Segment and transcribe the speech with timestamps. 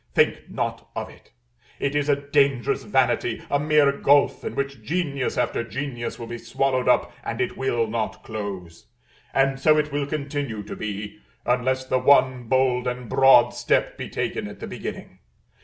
[0.15, 1.31] Think not of it.
[1.79, 6.39] It is a dangerous vanity, a mere gulph in which genius after genius will be
[6.39, 8.87] swallowed up, and it will not close.
[9.31, 14.09] And so it will continue to be, unless the one bold and broad step be
[14.09, 15.19] taken at the beginning.